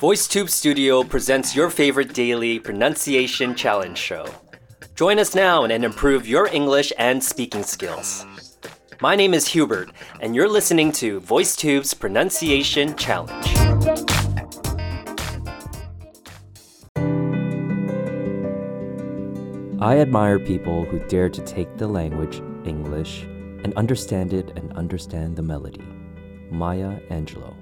[0.00, 4.26] VoiceTube Studio presents your favorite daily pronunciation challenge show.
[4.96, 8.26] Join us now and improve your English and speaking skills.
[9.00, 13.46] My name is Hubert, and you're listening to VoiceTube's Pronunciation Challenge.
[19.80, 23.28] I admire people who dare to take the language, English,
[23.68, 25.84] and understand it and understand the melody.
[26.50, 27.54] Maya Angelou.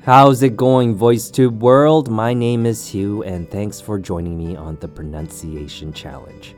[0.00, 2.10] How's it going, VoiceTube world?
[2.10, 6.56] My name is Hugh, and thanks for joining me on the Pronunciation Challenge.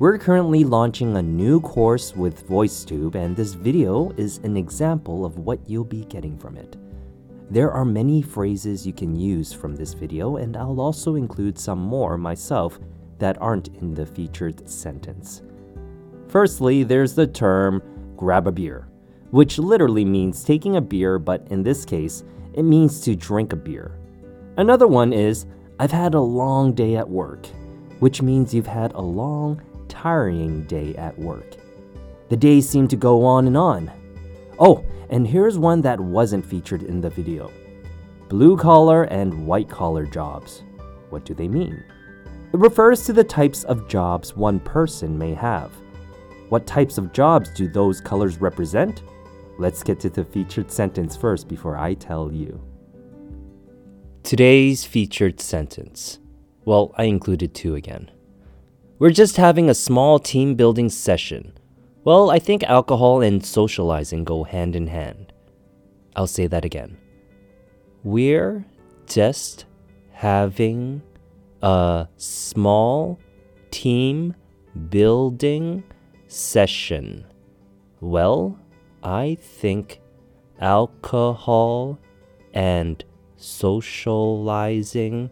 [0.00, 5.38] We're currently launching a new course with VoiceTube, and this video is an example of
[5.38, 6.76] what you'll be getting from it.
[7.48, 11.78] There are many phrases you can use from this video, and I'll also include some
[11.78, 12.80] more myself
[13.20, 15.42] that aren't in the featured sentence.
[16.34, 17.80] Firstly, there's the term
[18.16, 18.88] grab a beer,
[19.30, 23.56] which literally means taking a beer, but in this case, it means to drink a
[23.56, 23.96] beer.
[24.56, 25.46] Another one is
[25.78, 27.46] I've had a long day at work,
[28.00, 31.54] which means you've had a long, tiring day at work.
[32.30, 33.92] The days seem to go on and on.
[34.58, 37.52] Oh, and here's one that wasn't featured in the video
[38.28, 40.64] blue collar and white collar jobs.
[41.10, 41.84] What do they mean?
[42.52, 45.70] It refers to the types of jobs one person may have.
[46.54, 49.02] What types of jobs do those colors represent?
[49.58, 52.62] Let's get to the featured sentence first before I tell you.
[54.22, 56.20] Today's featured sentence.
[56.64, 58.08] Well, I included two again.
[59.00, 61.58] We're just having a small team building session.
[62.04, 65.32] Well, I think alcohol and socializing go hand in hand.
[66.14, 66.96] I'll say that again.
[68.04, 68.64] We're
[69.08, 69.64] just
[70.12, 71.02] having
[71.62, 73.18] a small
[73.72, 74.36] team
[74.88, 75.82] building
[76.34, 77.24] session.
[78.00, 78.58] Well,
[79.02, 80.00] I think
[80.60, 81.98] alcohol
[82.52, 83.04] and
[83.36, 85.30] socializing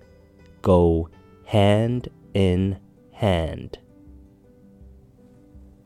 [0.62, 1.08] go
[1.44, 2.78] hand in
[3.12, 3.78] hand.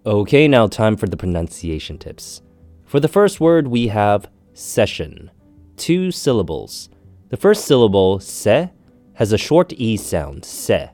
[0.05, 2.43] Okay, now time for the pronunciation tips.
[2.85, 5.31] For the first word, we have session,
[5.77, 6.89] two syllables.
[7.31, 8.71] The first syllable, se,
[9.15, 10.91] has a short e sound, se.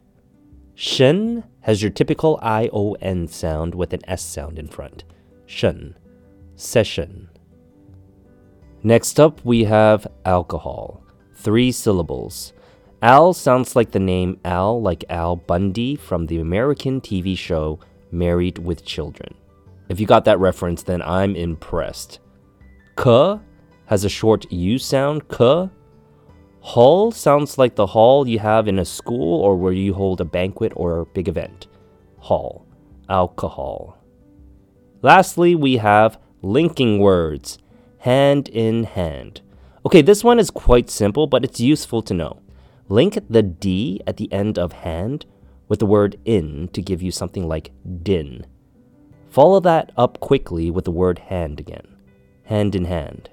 [0.74, 5.04] Shen has your typical I-O-N sound with an S sound in front.
[5.46, 5.96] Shen.
[6.56, 7.28] Session.
[8.82, 11.04] Next up, we have alcohol.
[11.34, 12.52] Three syllables.
[13.00, 18.58] Al sounds like the name Al, like Al Bundy from the American TV show Married
[18.58, 19.34] with Children.
[19.88, 22.20] If you got that reference, then I'm impressed.
[22.96, 23.38] K
[23.86, 25.68] has a short U sound, K.
[26.62, 30.24] Hall sounds like the hall you have in a school or where you hold a
[30.24, 31.66] banquet or a big event.
[32.18, 32.64] Hall.
[33.08, 33.98] Alcohol.
[35.02, 37.58] Lastly, we have linking words.
[37.98, 39.40] Hand in hand.
[39.84, 42.40] Okay, this one is quite simple, but it's useful to know.
[42.88, 45.26] Link the D at the end of hand
[45.66, 47.72] with the word in to give you something like
[48.04, 48.46] din.
[49.28, 51.96] Follow that up quickly with the word hand again.
[52.44, 53.30] Hand in hand.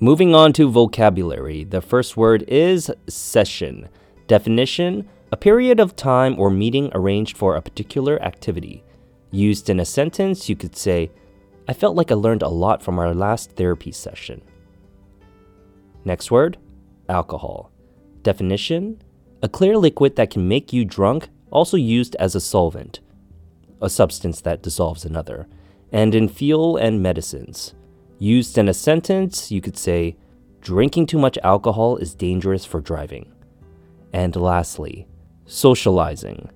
[0.00, 3.88] Moving on to vocabulary, the first word is session.
[4.28, 8.84] Definition a period of time or meeting arranged for a particular activity.
[9.32, 11.10] Used in a sentence, you could say,
[11.66, 14.40] I felt like I learned a lot from our last therapy session.
[16.04, 16.58] Next word
[17.08, 17.72] alcohol.
[18.22, 19.02] Definition
[19.42, 23.00] a clear liquid that can make you drunk, also used as a solvent,
[23.80, 25.46] a substance that dissolves another,
[25.92, 27.74] and in fuel and medicines.
[28.18, 30.16] Used in a sentence, you could say,
[30.60, 33.32] Drinking too much alcohol is dangerous for driving.
[34.12, 35.06] And lastly,
[35.46, 36.50] socializing.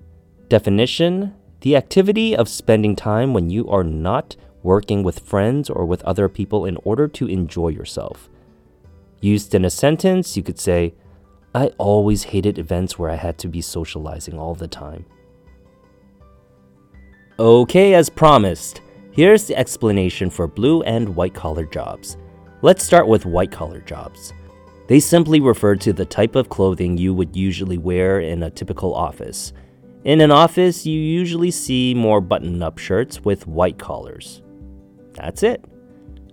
[0.49, 6.03] Definition the activity of spending time when you are not working with friends or with
[6.03, 8.29] other people in order to enjoy yourself.
[9.21, 10.93] Used in a sentence, you could say,
[11.55, 15.05] I always hated events where I had to be socializing all the time.
[17.39, 18.81] Okay, as promised,
[19.13, 22.17] Here's the explanation for blue and white collar jobs.
[22.63, 24.33] Let's start with white collar jobs.
[24.87, 28.95] They simply refer to the type of clothing you would usually wear in a typical
[28.95, 29.53] office.
[30.03, 34.41] In an office, you usually see more button up shirts with white collars.
[35.11, 35.63] That's it.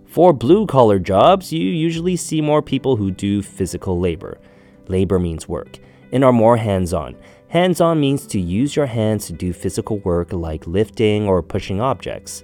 [0.07, 4.41] For blue collar jobs, you usually see more people who do physical labor.
[4.89, 5.79] Labor means work
[6.13, 7.15] and are more hands on.
[7.49, 11.79] Hands on means to use your hands to do physical work like lifting or pushing
[11.79, 12.43] objects.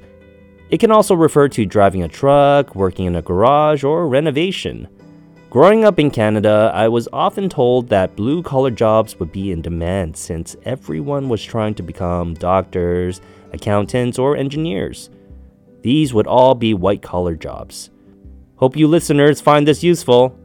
[0.68, 4.88] It can also refer to driving a truck, working in a garage, or renovation.
[5.48, 9.62] Growing up in Canada, I was often told that blue collar jobs would be in
[9.62, 13.20] demand since everyone was trying to become doctors,
[13.52, 15.08] accountants, or engineers.
[15.82, 17.90] These would all be white collar jobs.
[18.56, 20.36] Hope you listeners find this useful.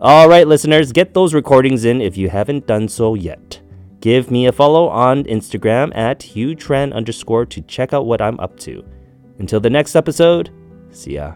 [0.00, 3.60] Alright, listeners, get those recordings in if you haven't done so yet.
[4.00, 8.58] Give me a follow on Instagram at HughTran underscore to check out what I'm up
[8.60, 8.84] to.
[9.40, 10.50] Until the next episode,
[10.92, 11.34] see ya.